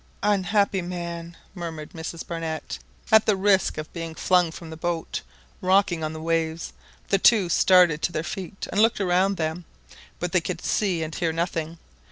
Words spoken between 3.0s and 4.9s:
and at the risk of being flung from the